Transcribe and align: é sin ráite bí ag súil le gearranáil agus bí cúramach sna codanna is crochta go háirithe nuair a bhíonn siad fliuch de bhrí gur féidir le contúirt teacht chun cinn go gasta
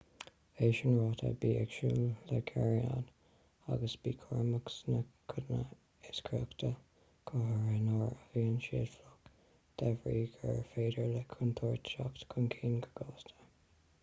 é 0.63 0.67
sin 0.75 0.93
ráite 0.99 1.27
bí 1.41 1.49
ag 1.63 1.73
súil 1.73 1.99
le 2.29 2.37
gearranáil 2.51 3.11
agus 3.73 3.93
bí 4.05 4.13
cúramach 4.21 4.71
sna 4.75 5.01
codanna 5.33 6.07
is 6.11 6.21
crochta 6.29 6.69
go 7.31 7.41
háirithe 7.43 7.81
nuair 7.91 8.05
a 8.15 8.23
bhíonn 8.33 8.57
siad 8.67 8.89
fliuch 8.95 9.29
de 9.83 9.91
bhrí 10.07 10.23
gur 10.39 10.59
féidir 10.71 11.11
le 11.13 11.21
contúirt 11.35 11.85
teacht 11.91 12.25
chun 12.33 12.49
cinn 12.57 12.81
go 12.87 12.95
gasta 13.11 13.39